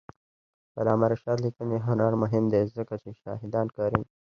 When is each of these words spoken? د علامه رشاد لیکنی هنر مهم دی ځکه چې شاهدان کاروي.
د 0.73 0.75
علامه 0.81 1.07
رشاد 1.11 1.37
لیکنی 1.45 1.77
هنر 1.87 2.11
مهم 2.23 2.43
دی 2.53 2.63
ځکه 2.77 2.93
چې 3.03 3.09
شاهدان 3.21 3.67
کاروي. 3.75 4.05